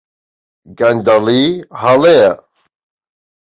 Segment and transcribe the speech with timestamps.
[0.79, 1.45] گەندەڵی
[1.81, 2.31] هەڵەیە.